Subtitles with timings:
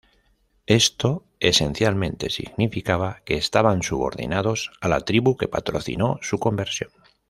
[0.65, 6.89] Esto esencialmente significaba que estaban subordinados a la tribu que patrocinó su conversión.